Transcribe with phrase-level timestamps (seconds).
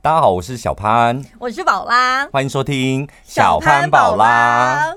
[0.00, 4.94] 大家好，我是小潘，我是宝拉，欢迎收听小潘宝拉。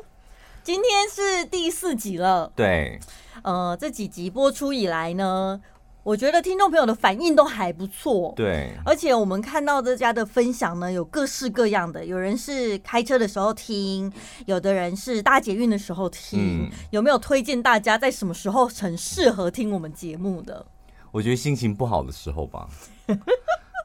[0.63, 2.99] 今天是第四集了，对，
[3.41, 5.59] 呃，这几集播出以来呢，
[6.03, 14.13] 我觉得听众朋友的反应都还不错，对，而且我们看到大家的分享呢，有各式各样的，有人是开车的时候听，
[14.45, 20.63] 有的人是搭捷运的时候听，嗯、有没有推荐大家在什么时候很适合听我们节目的？
[21.11, 22.69] 我觉得心情不好的时候吧。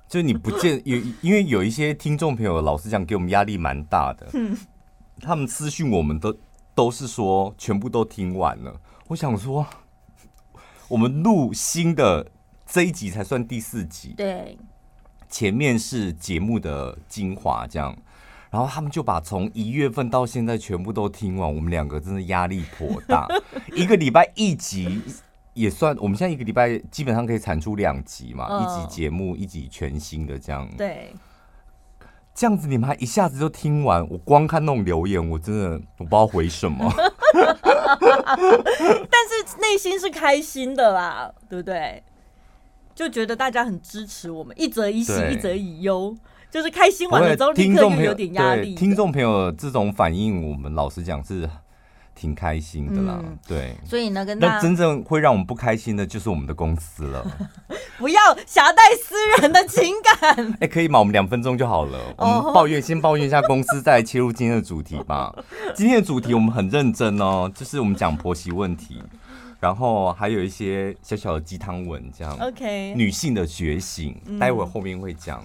[0.09, 4.29] 就你不见有，因为有一些听众朋友，老实讲，给我们压力蛮大的。
[4.35, 4.57] 嗯，
[5.21, 6.37] 他们私讯我们都
[6.75, 8.81] 都是说全部都听完了。
[9.09, 9.67] 我想说，
[10.89, 12.31] 我们录新的
[12.65, 14.57] 这一集才算第四集，对，
[15.29, 17.97] 前面是节目的精华，这样。
[18.49, 23.27] 然后他们就把从一月份到现在全部都听完，我们两个真的压力颇大，
[23.75, 25.03] 一个礼拜一集。
[25.57, 30.69] 也算，我们现在一个礼拜基本上可以产出两集嘛，哦、一集节目，一集全新的这样。
[30.77, 31.15] 对，
[32.35, 36.93] 这样子你们还一下子就听完，我光看那种留言，我真的我不知道回什么。
[37.97, 42.03] 但是内心是开心的啦，对不对？
[42.95, 46.15] 就觉得大家很支持我们，一则以喜，一则以忧，
[46.51, 48.75] 就是开心完了之后立刻又有点压力。
[48.75, 51.49] 听众朋友这种反应，我们老实讲是。
[52.17, 57.23] 挺开心的啦，嗯、对，所以呢，跟那真正会让我们不开心的，就是我们的公司了。
[57.99, 60.53] 不要夹带私人的情感。
[60.55, 60.99] 哎、欸，可以吗？
[60.99, 61.99] 我们两分钟就好了。
[62.17, 65.31] 我们抱怨，先抱怨一下公司，再来切入今天的主题吧。
[65.77, 69.03] 今天的主题我们很认真哦，就是我们讲婆媳问题，
[69.61, 72.35] 然后还有一些小小的鸡汤文，这样。
[72.41, 75.45] OK，女性的觉醒，待会儿后面会讲。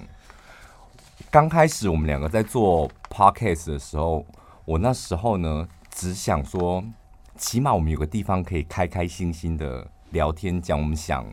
[1.30, 4.25] 刚、嗯、开始我们两个在做 Podcast 的时候，
[4.63, 5.67] 我那时候呢。
[5.92, 6.84] 只想说，
[7.38, 11.25] 起码我们有个地方可以开开心心的聊天，讲我们想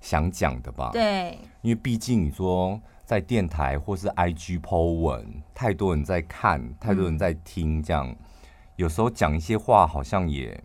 [0.00, 0.90] 想讲的吧。
[0.92, 8.16] 对，因为毕竟你说在电台或是 IG po 文，太多人在看，太多人在听，这样、嗯、
[8.76, 10.62] 有时候讲一些话好像也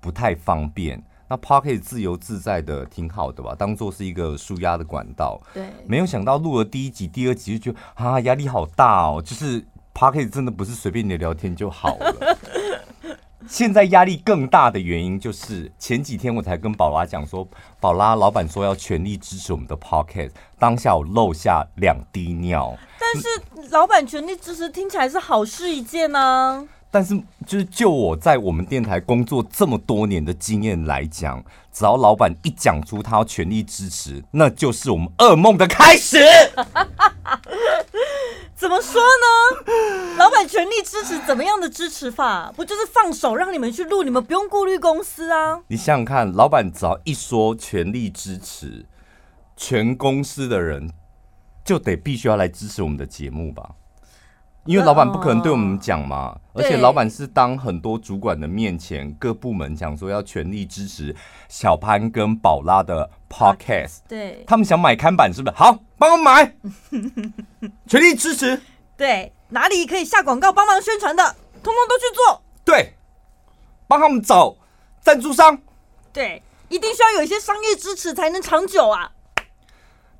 [0.00, 1.02] 不太方便。
[1.26, 5.40] 那 Podcast 自由自在的挺好的吧，当做是一个舒压的管道。
[5.54, 12.36] 对，没有想到录了第一集、第二集就觉得啊，压力好大哦，就是 Podcast 真的不是随便你聊天就好了。
[13.46, 17.46] 现在压力更大的原因就是前几天我才跟宝拉讲说，
[17.78, 22.76] 宝拉老板说要全力支持我们的 Pocket，当下我漏下两滴尿。
[22.98, 23.28] 但是
[23.70, 26.64] 老板全力支持听起来是好事一件呢、啊。
[26.90, 27.14] 但是
[27.46, 36.18] 就是就我在我们电台工作这么多年的经验来讲，只要老板一讲出他要全力支持，那就是我们噩梦的开始。
[38.56, 40.16] 怎么说呢？
[40.16, 42.52] 老板全力支持，怎么样的支持法？
[42.54, 45.60] 不就是放手让你们去录，你们不用顾虑公司啊？
[45.68, 48.86] 你想想看，老板只要一说全力支持，
[49.56, 50.90] 全公司的人
[51.64, 53.70] 就得必须要来支持我们的节目吧？
[54.66, 61.14] 因为老板不可能对我们讲嘛，而且老板是当很多主管的面前，各部门讲说要全力支持
[61.48, 65.56] 小潘跟宝拉的 podcast，对，他们想买看板是不是？
[65.56, 66.54] 好，帮我买，
[67.86, 68.60] 全力支持。
[68.96, 71.22] 对，哪里可以下广告帮忙宣传的，
[71.62, 72.42] 通通都去做。
[72.64, 72.94] 对，
[73.86, 74.56] 帮他们找
[75.00, 75.58] 赞助商。
[76.12, 79.10] 对，一定需要有一些商业支持才能长久啊。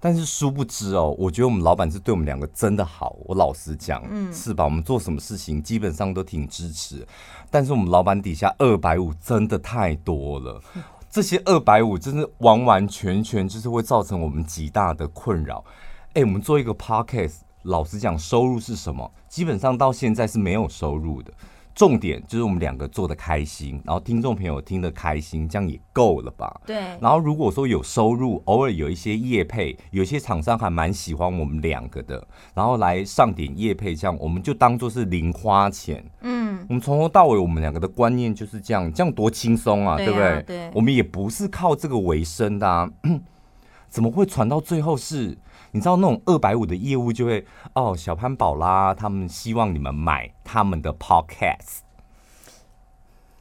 [0.05, 3.17] 但是殊不知哦，我觉得我们老板是对我们两个真的好。
[3.25, 4.63] 我老实讲，嗯，是吧？
[4.63, 7.07] 我们做什么事情基本上都挺支持。
[7.51, 10.61] 但是我们老板底下二百五真的太多了，
[11.09, 15.65] 这些二百五真的完完全全就是会造成我们极大的困扰。
[16.13, 19.11] 哎，我们做一个 podcast，老实讲，收入是什么？
[19.31, 21.33] 基本上到现在是没有收入的。
[21.75, 26.61] 重点就是我们两个做的开心，然后听众朋友听得开心，这样也够了吧？
[26.65, 26.77] 对。
[27.01, 32.25] 然后如果说有收入，偶尔有一些业配，有些厂商还蛮喜欢我们两个的，
[32.55, 36.05] 然后来上点业配，这样我们就当做是零花钱。
[36.21, 36.65] 嗯。
[36.69, 40.43] 我们从头到尾，我们两个的观念就是这样，这样多轻松啊，对，啊对不对？
[40.47, 40.71] 对。
[40.75, 42.89] 我们也不是靠这个为生的啊，
[43.91, 45.37] 怎么会传到最后是？
[45.75, 51.81] 你知道那种二百五的业务就会哦，小潘宝拉他们希望你们买他们的 podcast，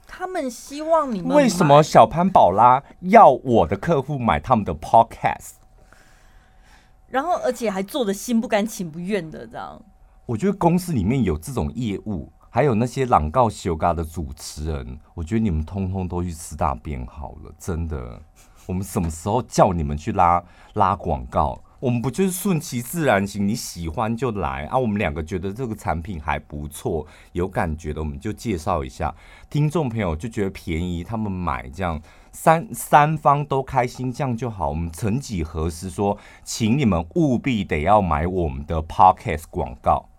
[0.08, 5.58] 他们希望你们为什么小潘宝拉要我的客户买他们的 podcast？
[7.08, 9.80] 然后而且还做的心不甘情不愿的这样。
[10.26, 18.20] 我觉得公司里面有这种业务，还有那些朗告修嘎的主持人，我觉得你们通通都去吃大便好了，真的。
[18.66, 20.44] 我们什么时候叫你们去拉
[20.74, 21.62] 拉广告？
[21.84, 24.78] 我们不就是顺其自然型，你喜欢就来啊！
[24.78, 29.14] 我们两个觉得这个产品还不错，有感觉的我们就介绍一下。
[29.50, 32.02] 听众朋友就觉得便宜，他们买这样，
[32.32, 34.70] 三三方都开心，这样就好。
[34.70, 40.13] 我们曾几何时说，请你们务必得要买我们的 Podcast 广告。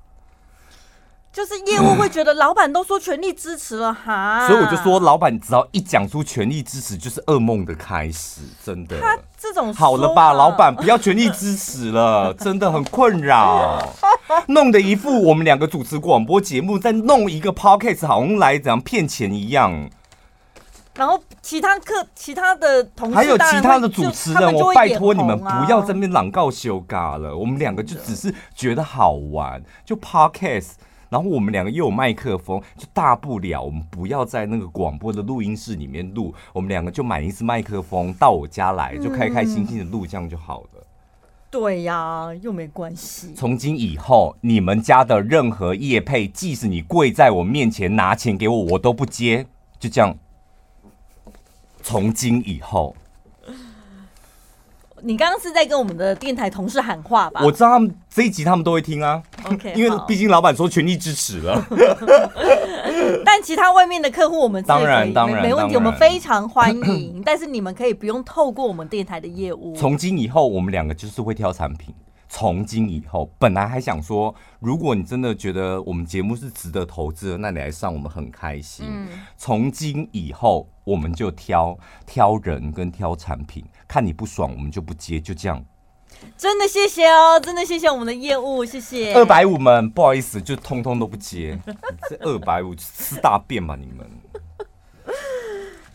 [1.35, 9.01] 就是业务会觉得老板都说全力支持了 哈，所以我就说，老板只要一讲出全力支持，就是噩梦的开始，真的。
[9.01, 13.83] 他这种好了吧，老板不要全力支持了，真的很困扰，
[14.47, 19.91] 弄得一副我们两个主持广播节目，再弄一个 podcast，好像来怎样骗钱一样。
[20.95, 27.37] 然后其他客、其他的同事，还有其他的主持人，啊、我拜托你们不要在那边朗告羞嘎了。
[27.37, 30.75] 我们两个就只是觉得好玩，就 podcast。
[31.15, 40.69] 然后我们两个又有麦克风，就大不了我们不要在那个广播的录音室里面录，我们两个就买一支麦克风到我家来，就开开心心的录，这样就好了。
[40.75, 40.87] 嗯、
[41.53, 43.33] 对呀，又没关系。
[43.33, 49.47] 从今以后，你们家的任何业配，即使你跪在我面前拿钱给我，我都不接。
[49.79, 50.19] 就这样。
[51.81, 52.97] 从今以后。
[55.05, 57.43] 你刚刚是在跟我们的电台同事喊话吧？
[57.45, 59.23] 我知道他们这一集他们都会听啊。
[59.45, 61.63] OK， 因为毕竟老板说全力支持了。
[63.23, 67.21] 但其他外面的客户，我们当然当然没问题，我们非常欢迎。
[67.27, 69.77] 但是你们可以不用透过我们电台的业务。
[69.77, 71.95] 从今以后，我们两个就是会挑产品。
[72.37, 79.07] 从今以后，本来还想说，如果你真的觉得我们节目是值得投资的，那你来上我们很开心。
[79.37, 85.65] 从、嗯、今以后，我们就挑挑人跟挑产品，看你不爽，我们就不接，就这样。
[86.37, 89.15] 真的谢谢哦，真的谢谢我们的业务，谢谢。
[89.15, 91.57] 二百五们，不好意思，就通通都不接。
[92.11, 94.11] 这二百五吃大便吧，你们。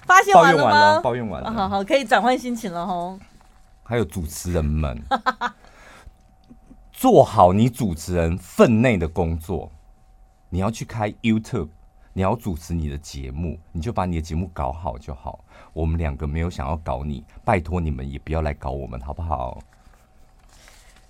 [0.05, 1.01] 发现完了吗？
[1.01, 3.19] 抱怨完了，好好，可以转换心情了吼。
[3.83, 4.97] 还有主持人们。
[6.99, 9.71] 做好你主持人分内的工作，
[10.49, 11.69] 你要去开 YouTube，
[12.11, 15.39] 你要主持你的节目，你就把你的节目搞好就好。
[15.71, 19.57] 我们两个没有想要搞你，拜托你们也不要来搞我们，好不好？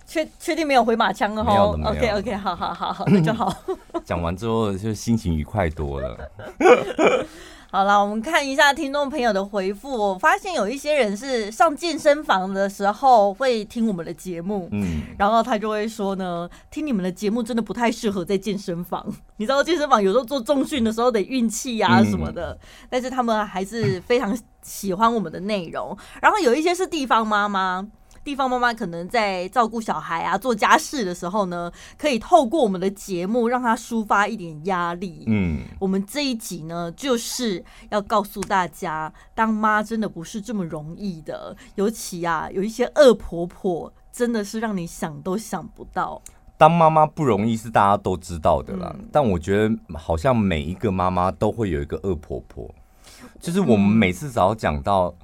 [0.06, 3.52] 确确定没有回马枪了哈？OK OK，好好好好，那 就好。
[4.06, 6.32] 讲完之后就心情愉快多了。
[7.72, 9.96] 好了，我们看一下听众朋友的回复。
[9.96, 19.06] 我发现有一些人是上健身房的时候会听我们的节目，嗯，然后他就会说呢，听你们的节目真的不太适合在健身房。
[19.38, 22.58] 你知道健身房有时候做重训的时候得运气呀什么的，
[22.90, 25.96] 但是他们还是非常喜欢我们的内容。
[26.24, 27.88] 然后有一些是地方妈妈。
[28.30, 35.24] 地方妈妈可能在照顾小孩啊、做家事的时候呢，可以透过我们的节目让她抒发一点压力。
[35.26, 46.22] 嗯，我们这一集呢，就是要告诉大家，当妈真的不是这么容易的，尤其啊，有一些恶婆婆，真的是让你想都想不到。
[46.56, 52.70] 当妈妈不容易是大家都知道的啦，嗯，但我觉得好像每一个妈妈都会有一个恶婆婆，
[53.42, 55.16] 就是我们每次只要讲到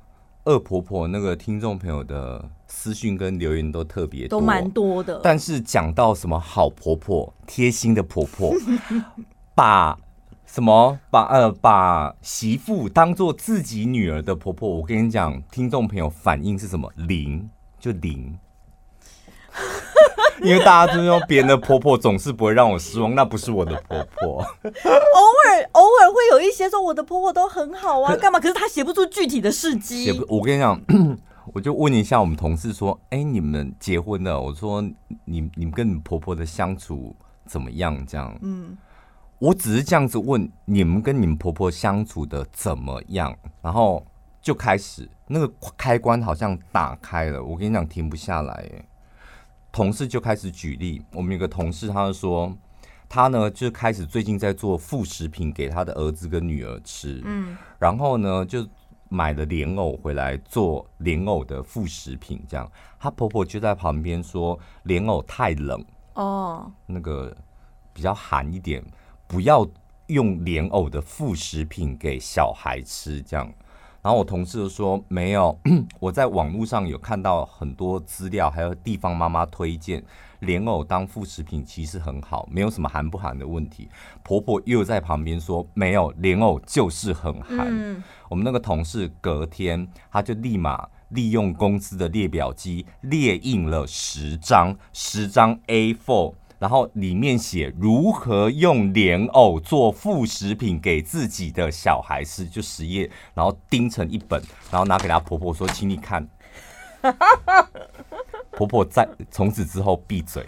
[0.46, 2.44] 恶婆婆，那个听众朋友的。
[2.76, 5.22] 私讯跟留言都特别多，都蛮多的。
[5.24, 8.54] 但是讲到什么好婆婆、贴心的婆婆，
[9.56, 9.98] 把
[10.46, 16.92] 什么把呃把媳妇当做自己女儿的婆婆，我跟你讲，听众朋友反应是什么？
[16.98, 17.50] 零，
[17.80, 18.38] 就零。
[20.44, 24.42] 因为大家都说别人的婆婆总是不会让我失望，那不是我的婆婆。
[24.68, 28.38] 偶尔偶尔会有一些说我的婆婆都很好啊，干嘛？
[28.38, 30.04] 可是她写不出具体的事迹。
[30.04, 30.80] 写不，我跟你讲。
[31.54, 34.82] 我就问一下我们同事说：“哎、欸，你们结婚了？”我说
[35.26, 37.16] ：“你你们跟你婆婆的相处
[37.46, 38.76] 怎么样？”这样，嗯，
[39.38, 44.04] 我只是这样子问你们跟你们婆婆相处的怎么样，然后
[44.42, 47.44] 就开始那个开关好像打开了。
[47.44, 48.68] 我跟你讲，停不下来。
[49.72, 52.52] 同事就开始举例，我们有个同事，他就说
[53.08, 58.68] 他呢就开始最近在做副食品给他的儿子跟女儿吃，嗯，然后呢就。
[59.10, 62.70] 买了莲藕回来做莲藕的副食品，这样，
[63.00, 65.84] 她婆婆就在旁边说莲藕太冷
[66.14, 67.36] 哦，那个
[67.94, 68.84] 比较寒一点，
[69.28, 69.68] 不要
[70.08, 73.52] 用莲藕的副食品给小孩吃，这样。
[74.02, 75.58] 然后我同事就说没有，
[76.00, 80.04] 我在网络上有看到很多资料，还有地方妈妈推荐
[80.46, 83.90] 莲藕当副食品，其实很好，没有什么寒不寒的问题。
[84.24, 87.68] 婆婆又在旁边说没有，莲藕就是很寒。
[87.70, 106.28] 嗯我们那个同事隔天，他就立马利用公司的列表机列印了十张十张 A4，然后里面写如何用莲藕做副食品给自己的小孩吃，就十页，然后钉成一本，然后拿给他婆婆说：“请你看。
[108.56, 110.46] ”婆婆在从此之后闭嘴。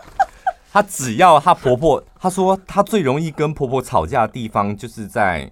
[0.72, 5.50] 她只要她婆婆，她说她最容易跟婆婆吵架的地方就是在。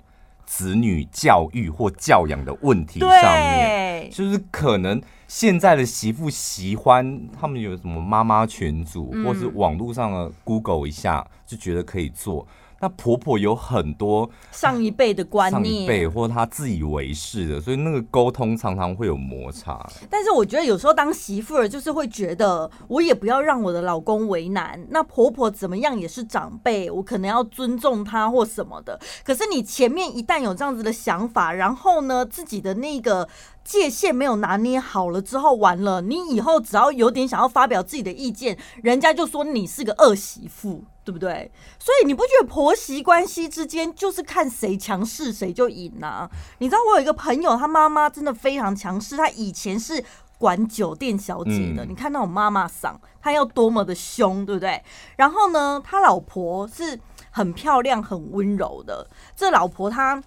[0.51, 12.49] 子女教育或教养的问题上面，就是可能现在的媳妇喜欢他们有什么妈妈群组，嗯、或是网络上的 Google 一下，就觉得可以做。
[12.81, 19.85] 那婆婆有很多上一辈的观念，上一辈或她自以为是的，所以那个沟通常常会有摩擦。
[20.09, 24.81] 但是我觉得有时候当媳妇儿就是会觉得，我也不要让我的老公为难。
[24.91, 28.99] 那婆婆怎么样也是长辈，我可能要尊重她或什么的。
[29.25, 33.29] 可是你前面一旦有这样子的想法，然后呢，自己的那个
[33.69, 40.85] 界限没有拿捏好了之后，完了，你以后只要有点想要发表自己的意见，人家就说你是个恶媳妇。
[41.09, 41.51] 对不对？
[41.79, 46.29] 所以你不觉得婆媳关系之间就是看谁强势谁就赢啊？
[46.59, 50.05] 你知道我有一个朋友，他妈妈真的非常强势，她以前是
[50.37, 51.87] 管酒店小姐的。
[51.87, 54.83] 嗯、你看那种妈妈嗓，她要多么的凶，对不对？
[55.17, 59.09] 然后呢，他老婆是很漂亮、很温柔的。
[59.35, 60.23] 这老婆她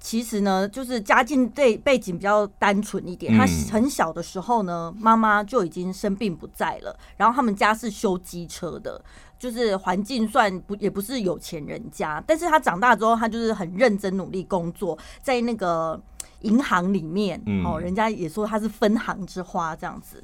[0.00, 3.36] 其实呢，就是家境背背景比较单纯一点。
[3.36, 6.98] 他很小的时候呢，妈妈就已经生病不在了。
[7.16, 9.00] 然后他们家是修机车的。
[9.38, 15.98] 就是环境算不也不是有钱人家，但是他长大之后，他就是很认真努力工作，在那个
[16.40, 20.22] 银行里面，嗯、哦，人家也说他是分行之花这样子。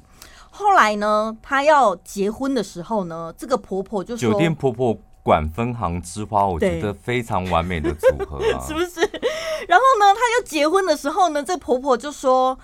[0.51, 4.95] 后来呢，他要结婚的时候呢，这个婆婆就说酒店婆婆
[5.27, 9.01] 管分行之花，我觉得非常完美的组合啊， 是不是？
[9.67, 12.57] 然后呢，她要结婚的时候呢，这婆婆就说。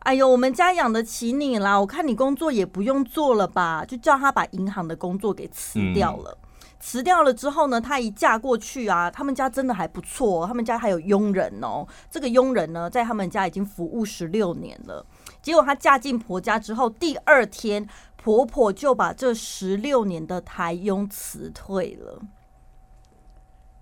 [0.00, 1.78] 哎呦，我们家养得起你啦！
[1.78, 6.38] 我看你工作也不用做了吧，就叫她把银行的工作给辞掉了。
[6.80, 11.86] 辞掉了之后呢，她一嫁过去啊，他们家真的还不错，他们家还有佣人哦。
[12.10, 15.04] 这个佣人呢，在他们家已经服务十六年了。
[15.42, 17.86] 结果她嫁进婆家之后，第二天
[18.22, 22.20] 婆婆就把这十六年的台佣辞退了。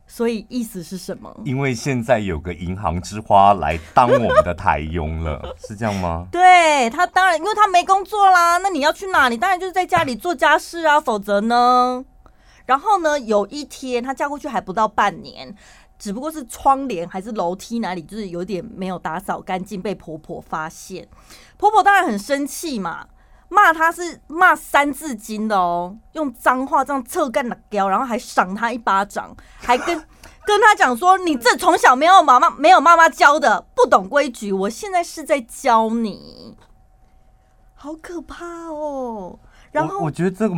[0.06, 1.38] 所以意思是什么？
[1.44, 6.28] 因为现在有个银行之花来当我们的台佣了， 是这样吗？
[6.30, 9.36] 对，他当然，因为他没工作啦，那你要去哪里？
[9.36, 12.04] 当然就是在家里做家事啊，否则呢？
[12.64, 15.54] 然后呢，有一天她嫁过去还不到半年，
[15.98, 21.06] 只不过是窗帘还是楼梯哪里，就是有点没有打扫干净，被婆婆发现。
[21.58, 23.08] 婆婆当然很生气嘛。
[23.50, 29.96] 骂他是骂三字经的哦，用脏话这样侧干的叼，然后还赏他一巴掌，还跟
[30.44, 36.56] 跟他讲说：“你这从小没有妈妈没有妈妈教的，不懂规矩，我现在是在教你。”
[37.74, 39.38] 好可怕哦！
[39.72, 40.54] 然后我，我觉得这个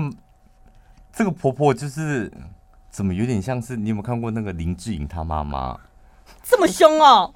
[1.12, 2.32] 这个婆婆就是
[2.90, 5.78] 怎么有点像是你有没有看过那个林志颖他妈妈
[6.42, 7.32] 这么凶哦？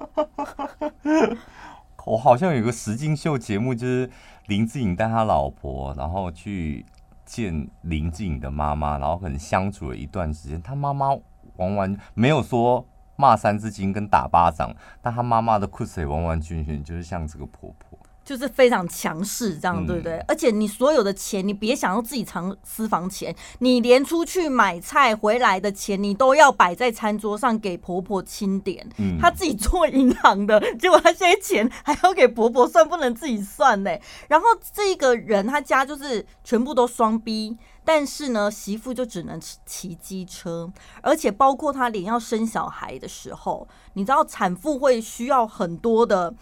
[2.05, 4.09] 我好像有个实境秀节目就是。
[4.47, 6.85] 林志颖带他老婆，然后去
[7.25, 10.61] 见林志颖的妈妈，然后可能相处了一段时间。
[10.61, 11.09] 他妈妈
[11.55, 12.85] 完完没有说
[13.15, 17.94] 骂三字经跟打巴掌，但他妈妈的酷水完完全全就是像这个婆婆。
[18.25, 20.13] 就是非常强势，这样对不对？
[20.13, 28.89] 嗯、而且你所有的钱，你别想要自己藏私房钱，你连出去买菜回来的钱，你都要摆在餐桌上给婆婆清点。
[28.97, 33.91] 嗯，她自己做银行的，结果她现在钱还要给婆婆算，不能自己算呢。
[34.27, 46.33] 然后这个人他家就是全部都双逼但是呢，媳妇就只能骑机车，而且包括她连要生小孩的时候，你知道产妇会需要很多的。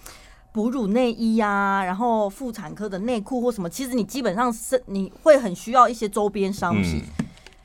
[0.54, 7.04] 哺乳内衣呀、啊，然后妇产科的内裤或什么，其实你基本上是你会很需要一些周边商品。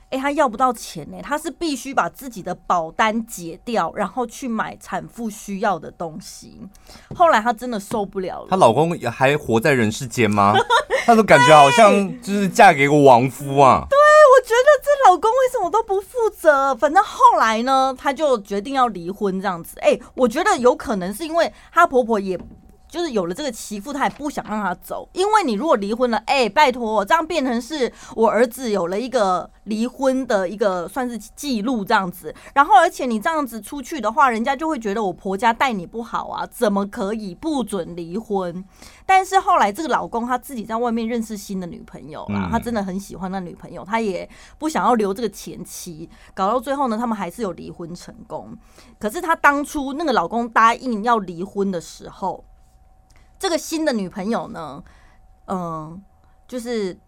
[0.09, 6.67] 哎、嗯，他要不到钱呢，他是必须把自己的保单解掉，然后去买产妇需要的东西。
[7.15, 8.47] 后来她真的受不了了。
[8.49, 10.55] 她老公还活在人世间吗？
[11.05, 11.93] 她都感觉好像
[12.23, 13.87] 就是嫁给个亡夫啊。
[13.91, 16.75] 对，我觉得这老公为什么都不负责？
[16.77, 19.79] 反正后来呢，她就决定要离婚这样子。
[19.81, 22.41] 哎，我觉得有可能是因为她婆婆也。
[22.89, 38.65] 就是有了这个媳妇，他也不想让他走，因为你如果离婚了，哎、欸，拜托，这样变成是我儿子有了一个离婚的一个算是记录这样子，然后而且你这样子出去的话，人家就会觉得我婆家待你不好啊，怎么可以不准离婚？
[39.05, 44.29] 但是后来这个老公他自己在外面认识新的女朋友啦，他真的很喜欢那女朋友，他也
[44.59, 48.57] 不想要留这个前妻，搞到最后呢，他们还是有离婚成功。
[48.99, 52.45] 可是他当初那个老公答应要离婚的时候。
[53.39, 54.83] 这个新的女朋友呢，
[55.47, 56.03] 嗯，
[56.47, 56.99] 就是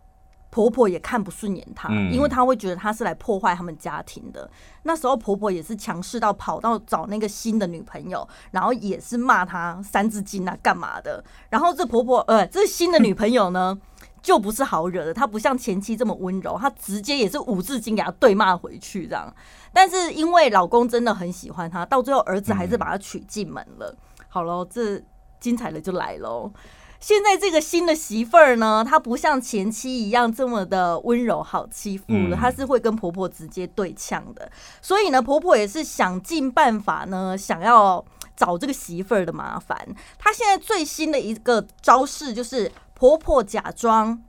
[0.51, 4.51] 婆婆也看不顺眼她，嗯、因为她会觉得她是来破坏他们家庭的。
[4.83, 11.23] 那时候婆婆也是强势到跑到找那个新的女朋友，然后也是骂她三字经啊干嘛的。
[11.49, 13.79] 然后这婆婆呃，这新的女朋友呢，
[14.23, 19.33] 就不是好惹的，她不像前妻这么温柔，她直接也是五字经给她对骂回去这样。
[19.73, 23.95] 但是因为老公真的很喜欢她，到最后儿子还是把她娶进门了。
[23.97, 25.01] 嗯、好了，这
[25.41, 26.53] 精彩的就来喽。
[27.01, 34.53] 现在这个新的媳妇儿呢，她不像前妻一样这么的温柔好欺负了，她是会跟婆婆直接对呛的。
[34.83, 38.05] 所以呢，婆婆也是想尽办法呢，想要
[38.37, 39.89] 找这个媳妇儿的麻烦。
[40.19, 44.23] 她现在最新的一个招式就是，婆婆假装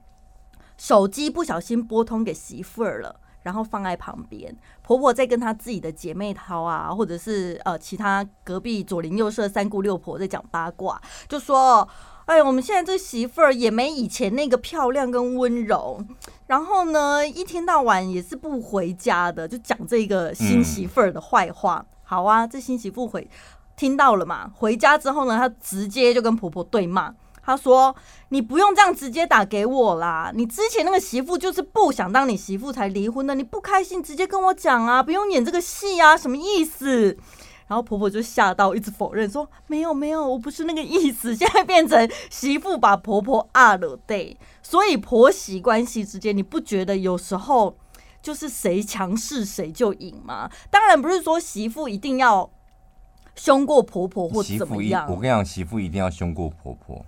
[0.78, 11.88] 手机不小心拨通给媳妇儿了，然后放在旁边，婆婆在跟她自己的姐妹淘啊，或者是呃其他隔壁左邻右舍三姑六婆在讲八卦，就说。
[12.26, 16.02] 哎，我们现在这媳妇儿也没以前那个漂亮跟温柔，
[16.48, 21.86] 然后呢，一天到晚也是不回家的，就讲这个新媳妇儿的坏话。
[22.04, 23.28] 好啊，这新媳妇回
[23.76, 24.50] 听到了嘛？
[24.56, 27.96] 回家之后呢，她直接就跟婆婆对骂，他说
[28.30, 37.18] ：“你不用这样直接打给我啦，你之前那个媳妇就是不想当你媳妇才离婚的，你不开心直接跟我讲啊，不用演这个戏啊，什么意思？”
[37.68, 41.34] 然后婆婆就吓到，一直否认说没有没有，我不是那个意思。
[41.34, 47.78] 现在变成媳妇把婆婆啊了对，所以婆媳关系之间，你不觉得有时候
[48.22, 50.52] 就是谁强势谁就赢吗？
[50.70, 52.52] 当然不是说媳妇一定要
[53.36, 55.06] 凶过婆婆或怎么样。
[55.10, 57.06] 我跟你讲，媳妇一定要凶过婆婆，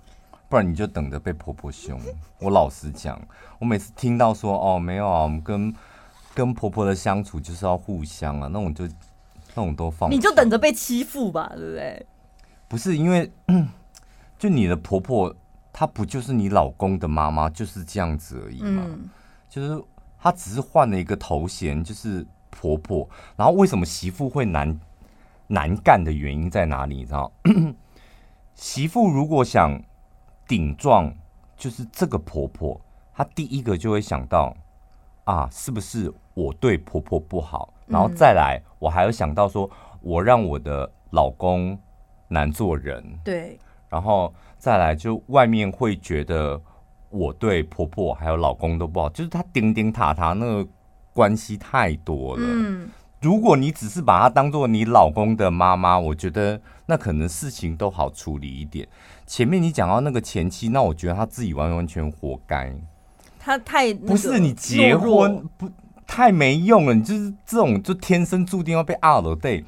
[0.53, 1.99] 不然你就等着被婆婆凶。
[2.37, 3.19] 我老实讲，
[3.57, 5.73] 我每次听到说哦没有啊，我们跟
[6.35, 8.87] 跟婆婆的相处就是要互相啊，那我就。
[9.55, 12.03] 那种都放，你就等着被欺负吧，对不对？
[12.67, 13.31] 不是因为，
[14.39, 15.31] 就你的婆婆，
[15.71, 18.81] 她不就是你老公的妈妈，就是这样子而已嘛。
[18.87, 19.07] 嗯、
[19.47, 19.79] 就是
[20.19, 23.07] 她只是换了一个头衔，就是婆婆。
[23.35, 24.79] 然后为什么媳妇会难
[25.45, 26.95] 难干的原因在哪里？
[26.95, 27.31] 你知道？
[28.55, 29.79] 媳妇如果想
[30.53, 31.11] 顶撞，
[31.57, 32.79] 就是这个婆婆，
[33.11, 34.55] 她第一个就会想到
[35.23, 37.73] 啊，是不是我对婆婆不好？
[37.87, 39.67] 然后再来，我还有想到说，
[40.01, 41.75] 我让我的老公
[42.27, 43.57] 难做人，对，
[43.89, 46.61] 然后再来，就外面会觉得
[47.09, 50.69] 我对婆婆还有老公都不好，就是她顶顶塔塔那个
[51.13, 52.43] 关系太多了。
[52.45, 52.91] 嗯，
[53.23, 58.87] 如果你只是把她当做你老公的妈妈，我觉得那可能事情都好处理一点。
[59.25, 62.75] 前面你讲到那个前妻，那我觉得她自己完完全活该，
[63.39, 65.71] 她太不是你结婚不。
[66.05, 69.33] 太没用了，你就是这种就天生注定要被二了。
[69.33, 69.63] 对，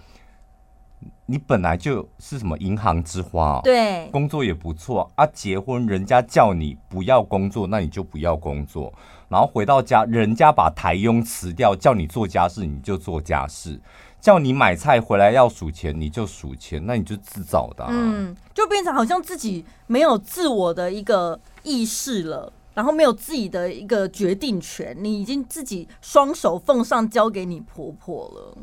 [1.26, 5.26] 你本来就是什么银行之花，对，工作也不错啊。
[5.28, 8.94] 结婚人家叫你不要工作，那你就不要工作。
[9.28, 13.80] 然后回到家，人家把台佣辞掉，叫你做家事，你就做家事。
[14.20, 17.90] 叫你买菜回来要数钱，你就数钱，那你就自找的啊。
[17.92, 22.52] 嗯，就变成好像自己没有自我的一个意识了。
[22.74, 28.58] 然后没有自己的一个决定权，你已经自己双手奉上交给你婆婆了。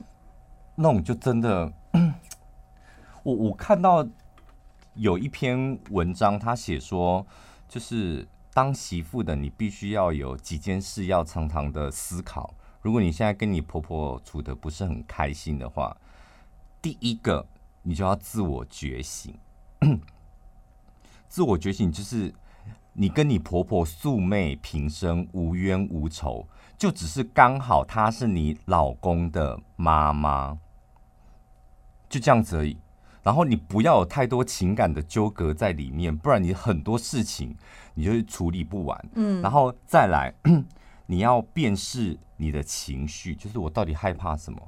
[0.74, 1.72] 那种就真的，
[3.24, 4.06] 我我看到
[4.96, 7.26] 有一篇文章，他写说，
[7.66, 12.54] 就是当媳妇的你必须要有几件事要常常的思考。
[12.80, 15.96] 如果你现在跟你婆婆处得不是很开心的话，
[16.80, 17.46] 第一个
[17.82, 19.34] 你就要自我觉醒。
[21.28, 22.34] 自我觉醒就是。
[22.94, 30.58] 你跟你婆婆素昧平生，无冤无仇，就只是刚好她是你老公的妈妈，
[32.10, 32.76] 就这样子而已。
[33.22, 37.56] 然后你不要有太多情感的纠葛在里面，不然你很多事情
[37.94, 39.08] 你就会处理不完。
[39.14, 40.34] 嗯，然后再来，
[41.06, 44.60] 你要辨识你的情绪，就是我到底害怕什么？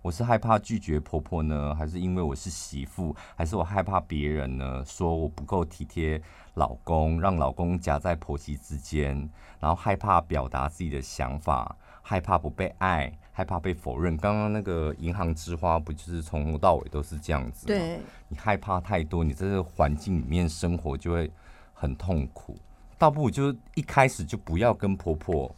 [0.00, 4.82] 我是害怕拒绝婆婆呢，还是因为我是媳妇，还是我害怕别人呢？
[4.86, 6.22] 说我不够体贴
[6.54, 11.76] 老公，让老公夹在婆媳之间，然后害怕表达自己的想法，
[12.08, 14.16] 害怕不被爱，害怕被否认。
[14.16, 17.78] 刚刚那个银行之花不就是从头到尾都是这样子吗？
[17.78, 21.30] 对，你害怕太多，你在这个环境里面生活就会
[21.74, 22.56] 很痛苦。
[22.96, 25.54] 倒不如就一开始就不要跟婆婆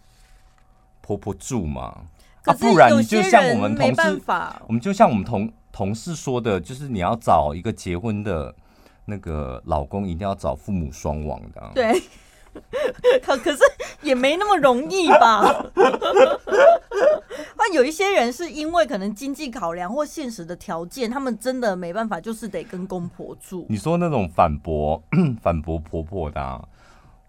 [1.00, 2.02] 婆婆住嘛。
[2.46, 4.20] 啊，不然你就像我们同事，
[4.66, 8.52] 我们就像我们同同事说的，就是你要找一个结婚的
[9.04, 11.70] 那个老公，一定要找父母双亡的啊。
[11.72, 12.02] 对，
[13.22, 13.58] 可可是
[14.02, 15.64] 也没那么容易吧？
[17.56, 23.66] 那有一些人是因为可能经济考量或现实的条件，他们真的没办法，就是得跟公婆住。
[23.68, 25.02] 你说那种反驳
[25.42, 26.62] 反驳婆婆的啊，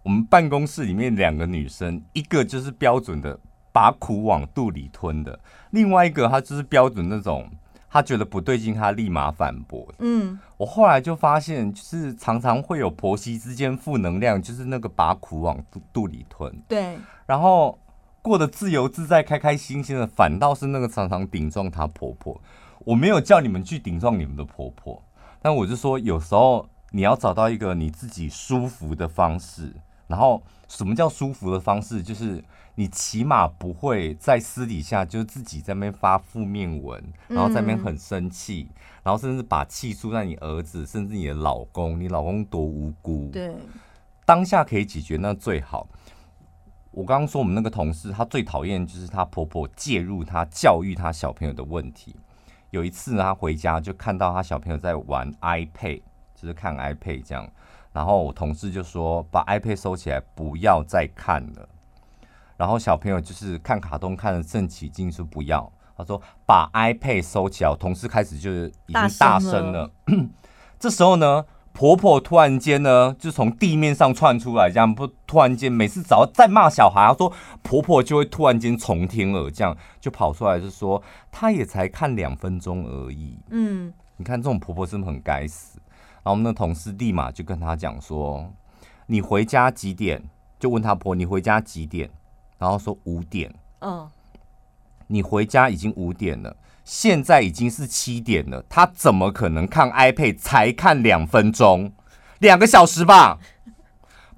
[0.03, 3.39] 我们办公室里面两个女生，一个就是标准的。
[3.73, 7.49] 把苦往肚里吞的，另外一个她就是标准那种
[7.91, 9.85] 她觉得不对劲，他立马反驳。
[9.99, 16.49] 嗯，我后来就发现，就是常常会有婆媳之间负能量，就是那个把苦往肚肚里吞。
[16.69, 17.77] 对，然后
[18.21, 22.39] 过得自由自在、开开心心的，反倒是那个常常顶撞她婆婆。
[22.85, 25.03] 我没有叫你们去顶撞你们的婆婆，
[25.41, 29.75] 但我就说，有时候你要找到一个你自己舒服的方式。
[30.07, 32.01] 然后，什么叫舒服的方式？
[32.03, 32.43] 就是
[32.75, 41.99] 你起码不会在私底下就自己在那边发负面文，然后在那边很生气，嗯、然后甚至把气出在你儿子，甚至你的老公。
[41.99, 43.53] 你老公多无辜，对，
[44.25, 45.87] 当下可以解决那最好。
[46.91, 52.15] 我刚刚说我们那个同事，她最讨厌就是她婆婆介入她教育她小朋友的问题。
[52.69, 56.01] 有一次呢，她回家就看到她小朋友在玩 iPad，
[56.35, 57.49] 就是看 iPad 这样。
[57.93, 61.67] 然后我同事就说：“把 iPad 收起来，不要再看了。”
[62.61, 65.67] 然后小朋友就是看卡通看的正起劲，说不要。
[65.97, 69.89] 他说：“把 iPad 收起来。”我同事开始就是已经大声了。
[70.79, 71.43] 这时候呢，
[71.73, 85.79] 婆婆突然间呢就从地面上窜出来，这样不突然间每次只要再骂小孩，她说婆婆就会突然间从天而降，就跑出来就说：“她也才看两分钟而已。”嗯，你看这种婆婆是不是很该死？
[86.21, 88.53] 然后我们的同事立马就跟他讲说
[89.07, 90.23] ：“你回家几点？”
[90.61, 92.07] 就问他婆：“你回家几点？”
[92.61, 94.07] 然后说：“五点。”嗯，
[95.07, 101.91] 你回家已经五点了，现在已经是七点了，他怎么可能看 iPad 才看两分钟？
[102.37, 103.39] 两个小时吧？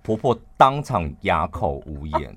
[0.02, 2.36] 婆婆当场哑口无言。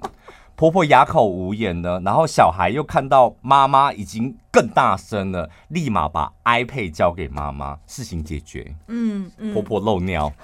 [0.57, 8.75] 婆婆哑口无言呢，然后小孩又看到妈妈已经更大声了，立马把 iPad 交给妈妈，事情解决。
[8.89, 10.33] 嗯，嗯婆婆漏尿。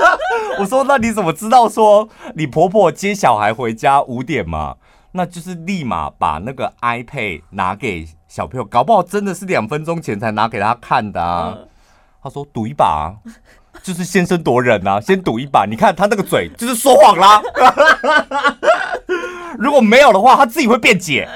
[0.58, 4.76] 我说，那你怎么知道说你婆婆接小孩回家五点嘛？
[5.12, 11.56] 那就是立马把那个 iPad 拿给小朋友，搞不好真的是两分钟前才拿给他看的啊。
[12.22, 13.14] 他说赌一把。
[13.84, 15.64] 就是先声夺人啊，先赌一把。
[15.64, 17.40] 你看他那个嘴，就是说谎啦。
[19.56, 21.26] 如果没有的话，他自己会辩解。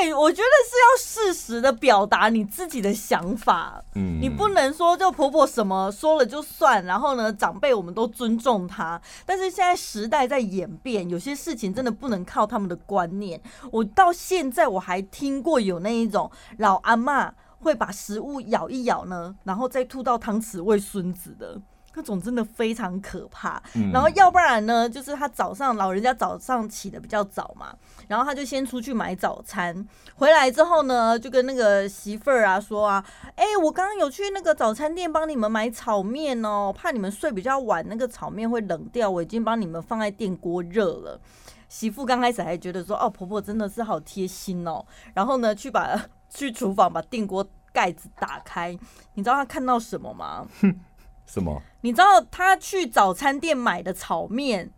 [0.00, 3.82] 对，我觉得是要适时的表达你自己的想法。
[3.94, 9.00] 嗯，你不能说就婆婆什么说了就算，然后呢，长辈我们都尊重他。
[9.26, 13.40] 但是现在时代在演变，有些事情真的不能靠他们的观念。
[13.72, 17.34] 我到现在我还听过有那一种老阿妈。
[17.60, 21.60] 会把食物咬一咬呢，然后再吐到汤匙喂孙子的
[21.98, 23.60] 那种，真的非常可怕。
[23.74, 27.74] 嗯、然后要不然呢，就是他早上老人家早上起得比较早嘛，
[28.06, 29.84] 然后他就先出去买早餐，
[30.14, 41.20] 回来之后呢，就跟那个媳妇儿啊说啊，哎，我刚刚有去那个早餐店帮你们买炒面哦，怕你们睡比较晚，那个炒面会冷掉，我已经帮你们放在电锅热了。
[41.68, 46.00] 媳妇刚开始还觉得说，哦，婆婆真的是好贴心哦， 然后呢，去把。
[46.30, 48.78] 去厨房把电锅盖子打开，
[49.14, 50.46] 你知道他看到什么吗？
[51.28, 51.62] 什么？
[51.82, 54.70] 你知道他去早餐店买的炒面，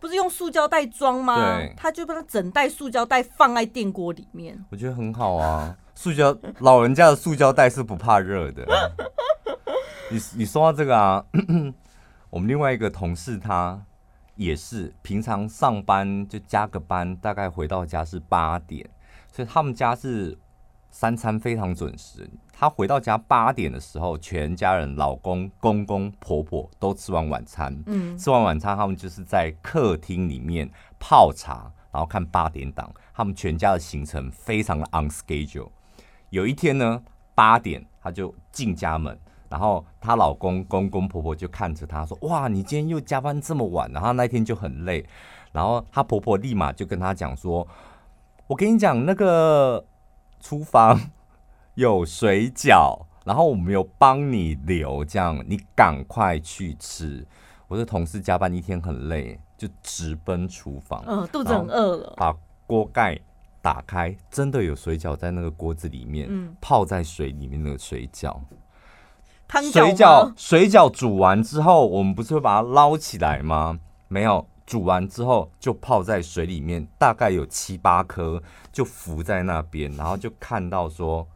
[0.00, 1.58] 不是用塑胶袋装吗？
[1.58, 4.62] 对，他就把它整袋塑胶袋放在电锅里面。
[4.70, 8.66] 我觉得很好啊，塑胶老人家的塑胶袋是不怕热的。
[10.10, 11.24] 你你说到这个啊，
[12.28, 13.80] 我们另外一个同事他
[14.34, 18.88] 也是平常上班就加个班，大概回到家是八点，
[19.32, 20.36] 所以他们家是。
[20.90, 22.28] 三餐非常准时。
[22.52, 27.80] 她回到家八点的时候，全家人、老公、公公、婆婆都吃完晚餐。
[27.86, 32.92] 嗯，吃完晚餐，他们就是在客厅里面泡茶，然后看八点档。
[33.14, 35.68] 他们全家的行程非常的 on schedule。
[36.30, 37.00] 有一天呢，
[37.34, 39.16] 八点她就进家门，
[39.48, 45.06] 然后她老公、公公、婆婆就看着她说：“哇，你今天又加班这么晚。”然后那天就很累。
[45.52, 47.66] 然后她婆婆立马就跟她讲说
[48.48, 49.84] ：“我跟你讲那个。”
[50.40, 51.10] 厨房
[51.74, 57.26] 有水饺，然后我没有帮你留，这样你赶快去吃。
[57.66, 61.04] 我的同事加班一天很累，就直奔厨房。
[61.06, 62.14] 嗯，肚子很饿了。
[62.16, 62.34] 把
[62.66, 63.18] 锅盖
[63.60, 68.38] 打开，真的有水饺在那个锅子里面，嗯、泡在水里面的水饺。
[69.72, 73.78] 水饺水饺煮完之后，我们不是会把它捞起来吗？
[74.08, 74.46] 没有。
[74.68, 81.26] 煮完之后就泡在水里面，大概有七八颗就浮在那边，然后就看到说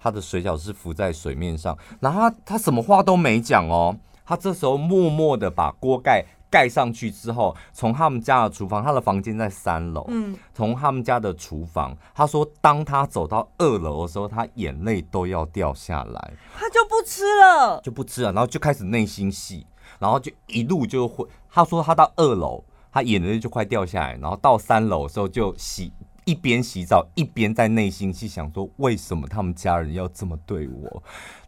[0.00, 19.66] 他的水饺是浮在水面上，然后他他什么话都没讲哦，他这时候默默的把锅盖盖上去之后，从他们家的厨房，他的房间在三楼，嗯，从他们家的厨房，他说当他走到二楼的时候，他眼泪都要掉下来，他就不吃了，就不吃了，然后就开始内心戏。
[19.98, 25.92] 然后就一路就会，他说他到二楼，他眼泪就快掉下来，然后到三楼的时候就洗
[26.24, 31.02] 一边洗澡一边在内心去想说，为什么他们家人要这么对我？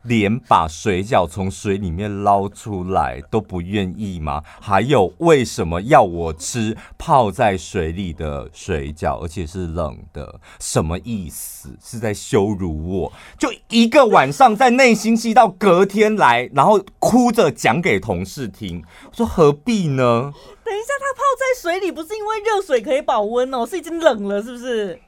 [0.05, 4.43] 连把水饺从水里面捞出来都不愿意吗？
[4.61, 10.41] 还有，为什么要我吃泡在水里的水饺，而且是冷的？
[10.61, 11.77] 什么意思？
[11.83, 13.13] 是在羞辱我？
[13.39, 18.85] 就一个晚上在内心戏到隔天来，然后哭着讲给同事听。
[19.11, 20.33] 我说何必呢？
[20.65, 25.01] 等一下，他泡在水里不是因为热水可以保温哦，是已经冷了，是不是？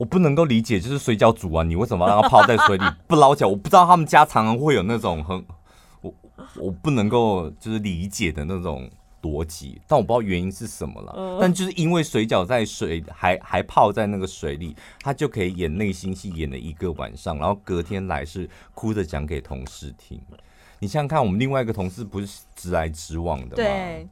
[0.00, 3.50] 我不能够理解，就是水饺煮完，你为什么让它泡在水里 不捞起来？
[3.50, 5.44] 我不知道他们家常常会有那种很
[6.00, 6.14] 我
[6.56, 8.88] 我不能够就是理解的那种
[9.20, 11.12] 逻辑，但我不知道原因是什么了。
[11.18, 20.18] 嗯、但就是因为水饺在水还还泡在那个水里，他就可以演内心戏演了一个晚上，然后隔天来是哭着讲给同事听。
[20.78, 23.52] 你想想看，我们另外一个同事不是直来直往的吗？
[23.56, 24.08] 对。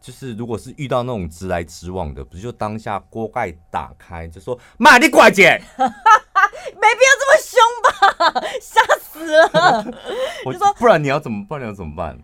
[0.00, 9.84] 就是如果是遇到那种直来直往的，不是就当下锅盖打开就说妈你怪姐， 没必要这么凶吧， 吓死了。
[10.46, 11.60] 我就说不然你要怎么办？
[11.60, 12.18] 你要怎么办？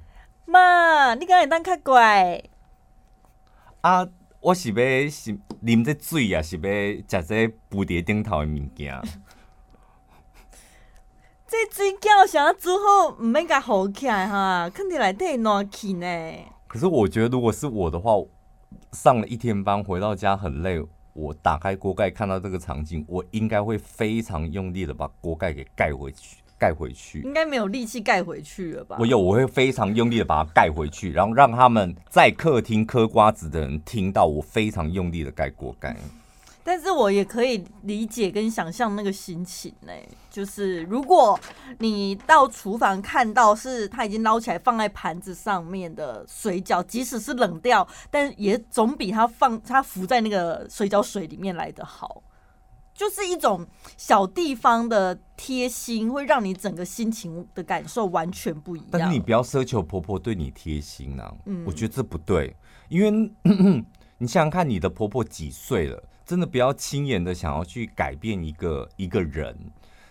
[0.46, 2.42] 妈，你刚才当较乖
[3.82, 4.06] 啊！
[4.40, 4.76] 我是要
[5.10, 8.94] 是啉这水啊，是要食这布碟顶头的物件。
[11.48, 16.06] 这水饺想要煮好，唔免甲好起来哈，肯定来得暖气呢。
[16.76, 18.12] 可是我觉得，如果是我的话，
[18.92, 20.78] 上了一天班回到家很累，
[21.14, 27.22] 我打开锅盖看到这个场景，我应该会非常用力的把锅盖给盖回去，盖回去。
[27.22, 28.98] 应该没有力气盖回去了吧？
[29.00, 35.96] 我有，我会非常用力的把它盖回去，然后让他们在客厅嗑瓜子的人听到我非常用力的盖锅盖。
[36.66, 41.38] 但是我也可以理解跟想象那个心情呢、欸，就是如果
[41.78, 52.20] 你到厨房看到是他已经捞起来放在盘子上面的水饺，即使是冷掉，但也总比他放他浮在那个水饺水里面来的好。
[52.92, 53.64] 就是一种
[53.96, 58.88] 小地方的贴心，会让你整个心情的感受完全不一样。
[58.90, 62.56] 但是你不要奢求婆婆对你贴心啊，嗯，我觉得这不对，
[62.88, 63.30] 因为
[64.18, 66.02] 你想想看，你的婆婆几岁了？
[66.26, 69.56] 真的不要轻言的想要去改变一个一个人，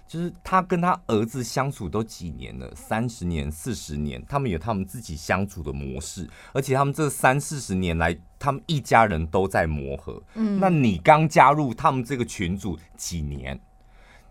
[0.07, 10.23] 就是他跟他儿子相处都几年了，三十年、四十年，他们有他们自己相处的模式，而且他们这三四十年来，他们一家人都在磨合。
[10.35, 13.59] 嗯，那你刚加入他们这个群组几年，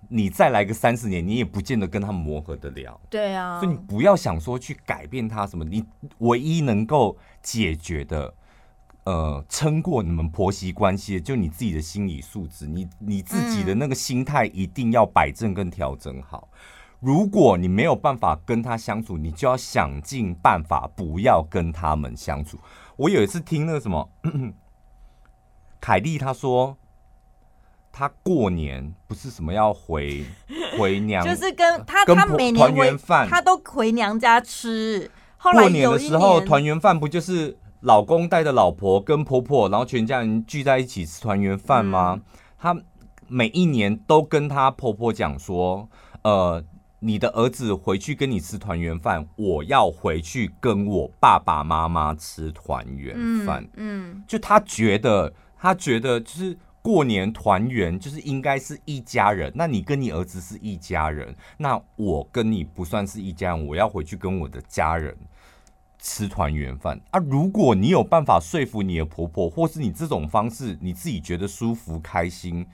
[0.08, 2.98] 你再来个三十年，你也不见得跟他们磨合得了。
[3.10, 5.84] 对啊，所以你不要想说去改变他什么，你
[6.20, 8.32] 唯一能够解决的。
[9.04, 16.48] 呃，撑过你们婆媳关系，就你自己的心理素质，你你自己的那个心态一定要摆正跟调整好。
[17.00, 22.58] 如果你没有办法跟他相处，你就要想尽办法不要跟他们相处。
[22.96, 24.08] 我有一次听那个什么，
[25.82, 26.74] 凯莉她说，
[27.92, 30.24] 她过年不是什么要回
[30.80, 35.10] 回娘，就是跟她她每年团圆饭，她都回娘家吃。
[35.36, 37.58] 后来过年的时候，团圆饭不就是？
[37.84, 42.18] 老公带着老婆跟婆婆，然后全家人聚在一起吃团圆饭吗？
[42.58, 42.82] 她、嗯、
[43.28, 45.86] 每一年都跟她婆婆讲说
[46.24, 46.64] ：“呃，
[47.00, 53.62] 你的儿子回去跟你吃团圆饭，我要回去跟我爸爸妈妈吃团圆饭。
[53.76, 59.52] 嗯”嗯，就她觉得，她觉得就是过年团圆就是应该是一家人。
[59.54, 65.14] 那你跟你儿子是一家人，那我跟你不算是一家人，我要回去跟我的家人。
[66.06, 67.18] 吃团圆饭啊！
[67.18, 72.66] 如果你有办法说服你的婆婆，或是你这种方式你自己觉得舒服开心，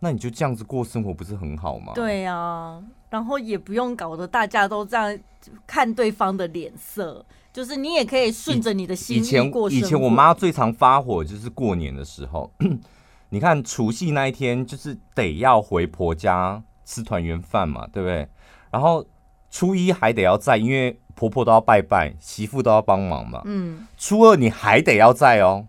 [0.00, 1.92] 那你就这样子过生活不是很好吗？
[1.94, 5.18] 对啊，然后也不用搞得大家都这样
[5.66, 12.50] 看对方的脸色，就是你也可以顺着你的心意过以前我妈最常发火就是过年的时候，
[13.28, 18.26] 你看除夕那一天就是得要回婆家吃团圆饭嘛，对不对？
[18.70, 19.04] 然后
[19.50, 20.98] 初一还得要在，因为。
[21.18, 23.42] 婆婆都要拜拜，媳妇都要帮忙嘛。
[23.44, 25.66] 嗯，初二你还得要在哦，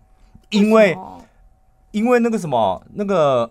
[0.50, 0.96] 因为
[1.90, 3.50] 因为那个什么，那个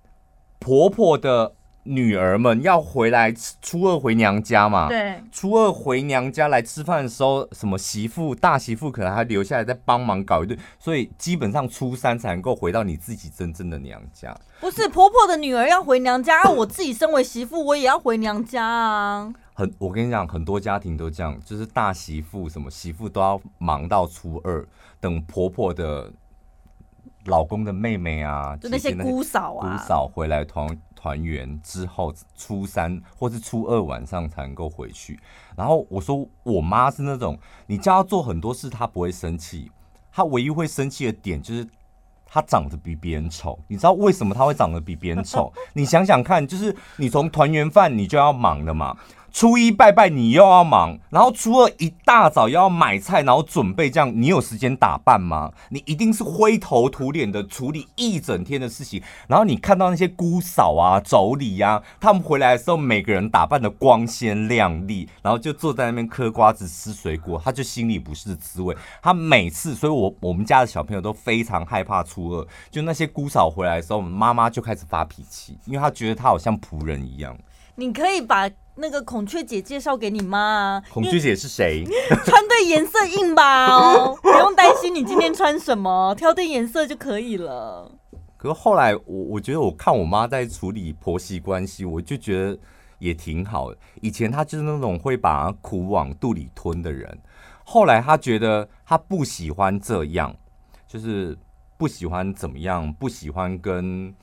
[0.58, 1.52] 婆婆的
[1.82, 3.30] 女儿们要回来
[3.60, 4.88] 初二回娘家嘛。
[4.88, 14.34] 对，初二回娘家来吃饭的时候，什么媳妇大媳妇可能还留下来再帮忙搞一顿，所以基本上初三才能够回到你自己真正的娘家。
[14.60, 19.30] 不是婆婆的女儿要回娘家，啊，我自己身为媳妇，我也要回娘家啊。
[19.56, 24.66] 很，我跟你讲，很多家庭都这样，就是大媳妇什么媳妇都要忙到初二，
[25.00, 26.12] 等婆婆的
[27.26, 35.18] 老公的妹妹啊，就那些姑嫂啊，姑嫂回来团团圆之后，初三或是初二晚上才能够回去。
[35.56, 39.70] 然后我说，我妈是那种，你叫她做很多事，她不会生气，
[40.12, 41.66] 她唯一会生气的点就是
[42.26, 45.52] 他长得比别人丑，你知道为什么他会长得比别人丑？
[45.72, 48.96] 你想想看，就是你从团圆饭你就要忙的嘛。
[49.34, 55.50] 初一拜拜，你又要忙，然后初二一大早又要买菜，然后准备这样，你有时间打扮吗？
[55.70, 59.02] 你一定是灰头土脸的处理一整天的事情。
[59.26, 68.72] 然后你看到那些姑嫂啊、妯娌呀，他们回来的时候，每个人打扮得光鲜亮丽，然后就坐在那边嗑瓜子、吃水果，他就心里不是滋味。
[69.02, 77.36] 他每次，所以我我们家的小朋友都非常害怕初二，就那些姑嫂回来的时候，妈妈就开始发脾气，因为她觉得她好像仆人一样。
[77.74, 80.82] 你可以把那个孔雀姐介绍给你妈啊。
[80.92, 81.84] 孔雀姐是谁？
[82.24, 87.90] 穿对颜色硬吧哦，不用担心你今天穿什么，挑对颜色就可以了。
[88.36, 92.58] 可是后来我我觉得我看我妈在处理婆媳关系，我就觉得
[92.98, 93.78] 也挺好的。
[94.02, 97.18] 以前她就是那种会把苦往肚里吞的人，
[97.64, 100.34] 后来她觉得她不喜欢这样，
[100.86, 101.38] 就是
[101.78, 104.14] 不喜欢怎么样，不喜欢跟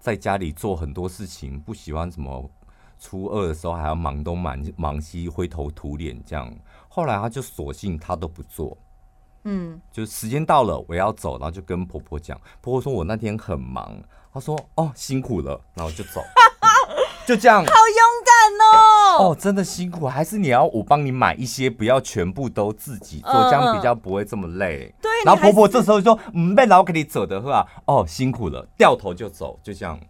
[0.00, 2.50] 在家里做很多事情，不喜欢什么。
[2.98, 6.52] 初二的时候还要忙东忙忙西，灰头土脸这样。
[6.88, 8.76] 后来他就索性他都不做，
[9.44, 12.40] 嗯，就是时间到了我要走，然后就跟婆婆讲。
[12.62, 13.94] 婆婆说我那天很忙，
[14.32, 16.22] 她说哦辛苦了，然后就走，
[17.26, 17.58] 就这样。
[17.58, 19.28] 好勇敢哦！
[19.28, 24.94] 哦，真的辛苦，还是你要我帮你买一些，不要全部都自己做，这样比较不会这么累。
[25.02, 25.10] 对。
[25.26, 30.00] 然后婆婆这时候就说嗯，被老给你走的话，哦辛苦了，掉头就走，就这样。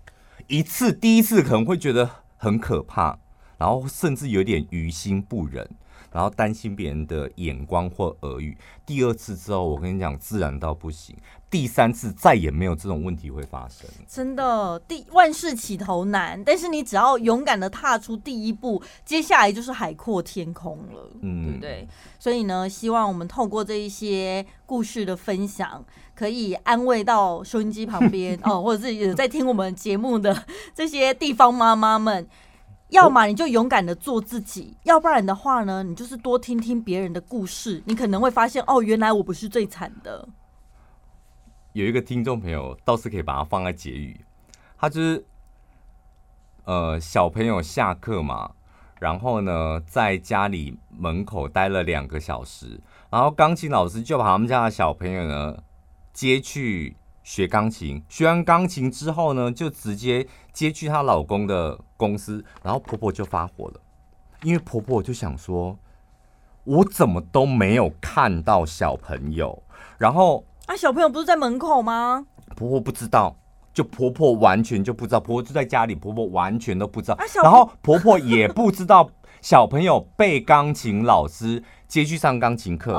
[0.47, 2.09] 一次第一次可能会觉得。
[2.37, 3.19] 很可怕，
[3.59, 5.69] 然后甚至有点于心不忍，
[6.17, 8.57] 然后担心别人的眼光或耳语。
[8.87, 11.15] 第二次之后，我跟你讲，自然到不行。
[11.51, 13.87] 第三次再也没有这种问题会发生。
[14.09, 21.89] 真的，第万事起头难，但是你只要勇敢的踏出第一步，接下来就是海阔天空了，嗯，对不对？
[22.19, 32.27] 所以呢，希望我们透过这一些故事的分享，可以安慰到收音机旁边 哦，或者是有在听我们节目的这些地方妈妈们。
[32.91, 40.29] 要么你就勇敢的做自己，要不然的话呢，你就是多听听别人的故事，你可能会发现哦，原来我不是最惨的。
[41.73, 44.25] 有一个听众朋友倒是可以把它放在结语，
[44.79, 45.27] 他就是
[46.65, 48.53] 呃小朋友下课嘛，
[49.01, 55.57] 然后呢在家里门口待了两个小时，然后钢琴老师就把他们家的小朋友呢
[56.13, 56.97] 接去。
[57.27, 60.25] 学钢琴，学完钢琴之后呢，就直接
[60.57, 63.75] 接去她老公的公司，然后婆婆就发火了，
[64.43, 65.79] 因为婆婆就想说，
[66.65, 69.63] 我怎么都没有看到小朋友，
[69.99, 72.25] 然后啊，小朋友不是在门口吗？
[72.57, 73.37] 婆婆不知道，
[73.75, 79.11] 就婆婆完全就不知道，婆婆就在家里，婆婆完全都不知道，然后婆婆也不知道
[79.43, 82.95] 小朋友被钢琴老师接去上钢琴课，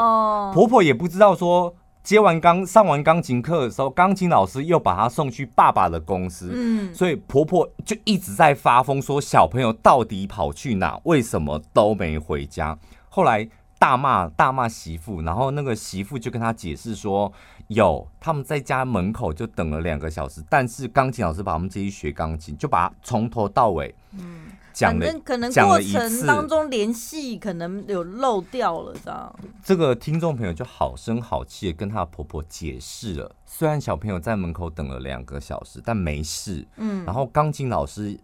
[0.53, 1.75] 婆婆也不知道说。
[2.07, 10.97] 接完钢上完钢琴课的时候，钢琴老师又把他送去爸爸的公司，嗯，所以婆婆就一直在发疯，说小朋友到底跑去哪？
[11.03, 12.79] 为什么都没回家？
[13.09, 13.45] 后来
[13.77, 17.29] 大骂大骂媳妇，然后那个媳妇就跟他解释说，
[17.67, 24.45] 有他们在家门口就等了两个小时，但是钢琴老师把他们接去学钢琴，就把他从头到尾，嗯。
[24.79, 29.35] 反正可能过程当中联系可能有漏掉了，这样。
[29.63, 36.67] 这个听众朋友就好声好气的跟她婆婆解释了，虽然小朋友在门口等了两个小时，但没事。
[36.77, 37.03] 嗯。
[37.05, 38.17] 然后钢琴老师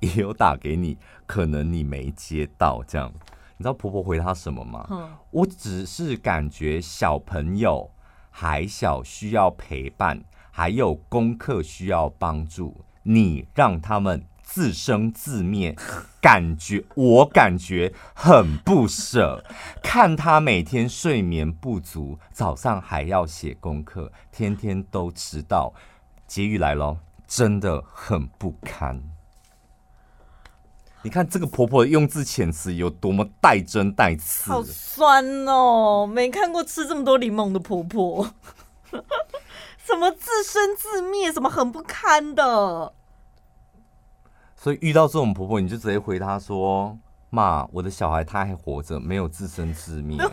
[0.00, 3.12] 也有打给你，可能你没接到，这样。
[3.56, 4.86] 你知道婆婆回她什么吗？
[4.90, 5.10] 嗯。
[5.30, 7.90] 我只是感觉小朋友
[8.30, 14.24] 还小，需要陪伴，还有功课需要帮助，你让他们。
[14.48, 15.76] 自生自灭，
[16.22, 19.44] 感觉我感觉很不舍。
[19.82, 25.74] 看他每天睡眠不足，早上还要写功课，天天都迟到。
[26.26, 29.02] 结语来了，真的很不堪。
[31.02, 36.06] 你看这个婆婆用字遣词有多么带针带刺，好酸哦！
[36.06, 38.34] 没看过吃这么多柠檬的婆婆，
[39.84, 42.94] 什么自生自灭，什么很不堪的。
[44.60, 46.98] 所以遇到这种婆婆，你就直接回她说
[47.30, 50.28] ：“妈，我的小孩他还活着，没有自生自灭。”对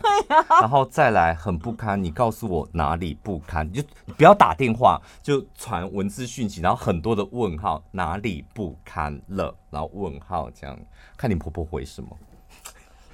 [0.59, 3.67] 然后再来很不堪，你告诉我哪里不堪？
[3.67, 3.83] 你就
[4.17, 9.55] 不要打电话，就传文字讯息，然后很多的问号，哪里不堪了？
[9.69, 10.75] 然后问号这样，
[11.15, 12.09] 看你婆婆回什么。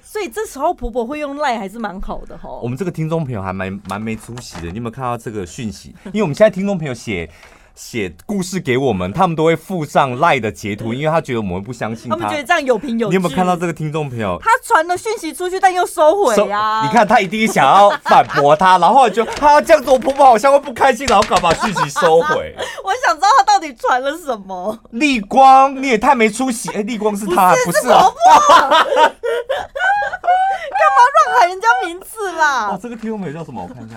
[0.00, 2.48] 所以这时候婆婆会用赖还是蛮好的哈。
[2.62, 5.94] 我们这个听众朋友还蛮蛮没出息的，你有没有看到这个讯息？
[6.06, 7.30] 因为我们现在听众朋友写。
[7.74, 12.16] 写故事给我们，他们都会附上赖的截图，因为他觉得我们不相信他。
[12.16, 13.10] 他们觉得这样有凭有据。
[13.10, 14.38] 你有没有看到这个听众朋友？
[14.42, 16.82] 他传了讯息出去，但又收回啊！
[16.84, 22.54] 你看他一定想要反驳他，然后就他这样子，我婆婆好像会不开心，然后赶把讯息收回。
[22.84, 24.78] 我想知道他到底传了什么。
[24.90, 26.68] 立光，你也太没出息！
[26.70, 28.06] 哎、欸，立光是他，不是，不是啊？
[30.72, 32.68] 干嘛乱喊人家名字啦？
[32.68, 33.62] 哦，这个听众朋友叫什么？
[33.62, 33.96] 我看一下。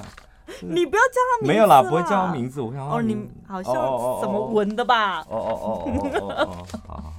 [0.61, 1.47] 你不要叫他名字。
[1.47, 2.61] 没有啦，不会叫他名字。
[2.61, 3.17] 我看哦，你
[3.47, 5.19] 好像什么文的吧？
[5.21, 7.13] 哦哦哦哦哦哦，好，好，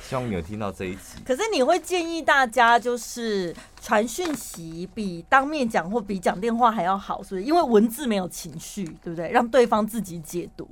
[0.00, 1.18] 希望你有听到这一集。
[1.24, 7.42] 可是你会建议大家，就是传讯息比当面讲或比讲电话还要好，是不是？
[7.42, 9.30] 因为文字没有情绪，对不对？
[9.30, 10.68] 让对方自己解读。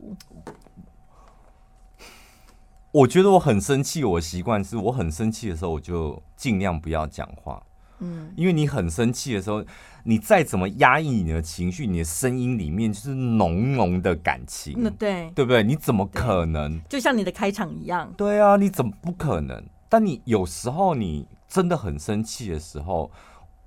[2.92, 7.60] 我觉得我很生气，我习惯是我很生气的时候，我就尽量不要讲话。
[8.04, 9.64] 嗯，因为你很生气的时候，
[10.04, 14.74] 你再怎么压抑你的情绪，你的声音里面就是浓浓的感情。
[14.76, 15.62] 那对，对不对？
[15.62, 16.80] 你怎么可能？
[16.88, 18.12] 就像你的开场一样。
[18.16, 19.64] 对啊，你怎么不可能？
[19.88, 23.10] 但你有时候你真的很生气的时候，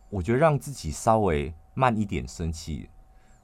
[0.09, 2.89] 我觉得让自己稍微慢一点生气。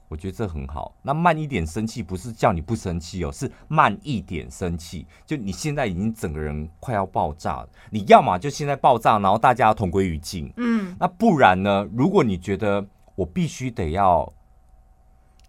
[0.08, 0.94] 我觉得这很好。
[1.02, 5.06] 那慢一点生气，不是叫你不生气哦，是慢一点生气。
[5.26, 10.52] 就你现在已经整个人快要爆炸了，你要么就现在爆炸，然后大家要同归于尽。
[10.56, 11.88] 嗯，那不然呢？
[11.94, 14.30] 如果你觉得我必须得要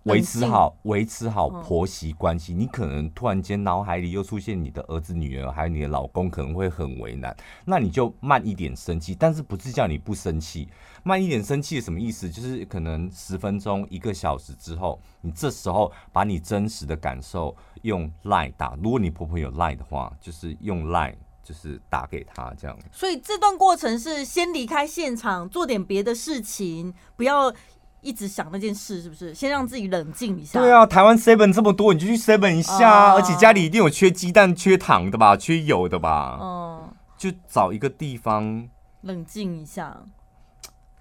[0.04, 7.36] 维持好维持好婆媳关系，你可能突然间脑海里又出现你的儿子、女儿，还有你的老公，可能会很为难。
[7.66, 10.70] 那你就慢一点生气，但是不是叫你不生气？
[11.08, 12.28] 慢一点生气什么意思？
[12.28, 18.76] 就是可能十分钟、一个小时之后，你这时候把你真实的感受用 Line 打。
[18.82, 22.76] 如果你婆婆有 Line 的话，就是用 Line 就是打给她这样。
[22.92, 27.54] 所以这段过程是先离开现场，做点别的事情，不要
[28.02, 29.32] 一直想那件事，是不是？
[29.32, 30.60] 先让自己冷静一下。
[30.60, 36.40] 对啊，台湾 Seven 这么多，你就去 Seven 一下，哦、而且家里一定有缺鸡蛋、缺糖的吧，缺油的吧。
[36.42, 38.68] 嗯，就找一个地方
[39.02, 40.02] 冷静一下。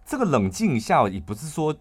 [0.04, 1.74] 这个冷静一下，也不是说，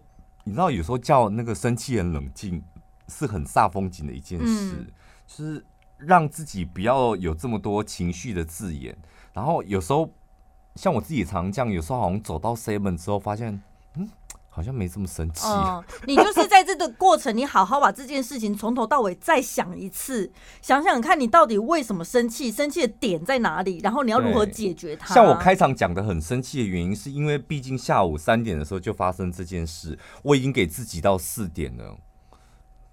[0.44, 2.62] 你知道，有时候叫那个生气人冷静，
[3.08, 4.86] 是很煞风景的一件事，嗯、
[5.26, 5.64] 就是
[5.98, 8.96] 让自己不要有这么多情绪的字眼。
[9.32, 10.08] 然后有时候，
[10.76, 13.60] 像我自己常这样，有时候好像走到 seven 之后，发现，
[13.96, 14.08] 嗯。
[14.54, 15.48] 好像没这么生气。
[15.48, 20.30] 哦，你就是在这个过程，你好好把这件事情从头到尾再想一次，
[20.62, 25.12] 想想看你到底为什么生气，生气的点在哪里，然后你要如何解决它。
[25.12, 31.96] 像我开场讲的很生气的原因，是因为毕竟下午三点的时候就发生这件事，我已经给自己到四点了，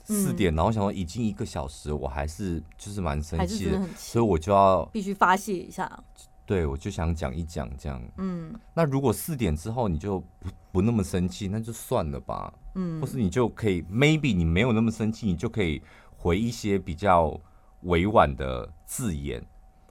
[0.03, 6.03] 四点，然后想说已经一个小时，我还是就是蛮生气的，所以我就要必须发泄一下。
[6.46, 8.02] 对，我就想讲一讲这样。
[8.18, 12.54] 嗯，那如果四点之后你就不不那么生气，那就算了吧。
[12.76, 15.82] 嗯，或是你就可以，maybe 你没有那么生气，你就可以
[16.18, 17.39] 回一些比较
[17.84, 19.46] 委婉的字眼，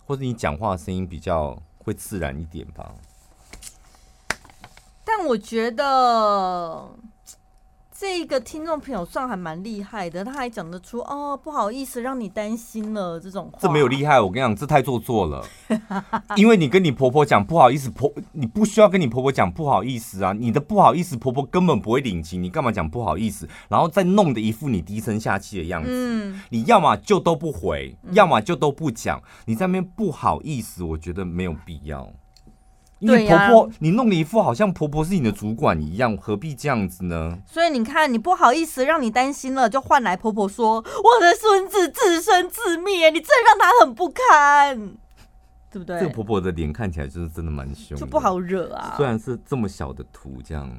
[0.05, 2.95] 或者你讲话的声音比较会自然一点吧。
[5.05, 6.91] 但我觉得。
[8.01, 13.59] 这个听众朋友算还蛮厉害的，他还讲得出哦，不好意思让你担心了这种话。
[13.61, 15.45] 这没有厉害，我跟你讲，这太做作了。
[16.35, 25.91] 因为你跟你婆婆讲不好意思，婆你不需要跟你婆婆讲不好意思啊，你的不好意思婆婆根本不会领情，你干嘛讲不好意思，然后再弄得一副你低声下气的样子。
[25.93, 32.11] 嗯，你要么就都不回，要么就都不讲，你在那边不好意思，我觉得没有必要。
[33.01, 37.39] 因为婆婆，啊、你弄了一副好像婆婆是你的主管一样，何必这样子呢？
[37.47, 44.77] 所以你看，你不好意思让你担心了，就换来婆婆说我的孙子自生自灭，你这让他很不堪，
[45.71, 45.99] 对不对？
[45.99, 48.95] 这个婆婆的脸看起来就是真的蛮凶，就不好惹啊。
[48.97, 50.71] 虽然是这么小的图，这样。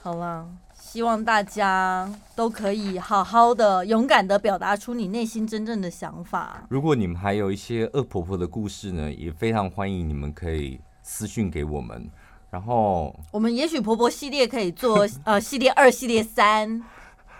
[0.00, 0.46] 好了。
[0.94, 6.62] 希望大家都可以好好的、勇敢的表达出你内心真正的想法。
[6.68, 12.08] 如果你们还有一些恶婆婆的故事呢，也非常欢迎你们可以私讯给我们。
[12.48, 16.80] 然后我们也许婆婆系列可以做 呃系列二、系列三。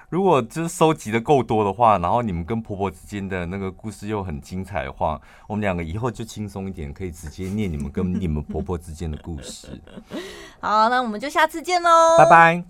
[0.09, 9.81] 如果就是收集的够多的话，然后你们跟婆婆之间的那个故事又很精彩的话，我们两个以后就轻松一点，可以直接念你们跟你们婆婆之间的故事。
[10.59, 12.65] 好，那我们就下次见喽，拜拜。